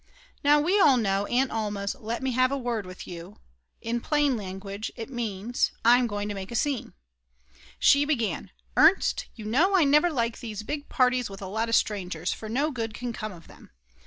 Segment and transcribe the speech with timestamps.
[0.43, 3.35] Now we all know Aunt Alma's let me have a word with you.
[3.81, 6.93] In plain language it means: I'm going to make a scene.
[7.77, 11.75] She began: "Ernst, you know I never like these big parties with a lot of
[11.75, 13.69] strangers, for no good can come of them.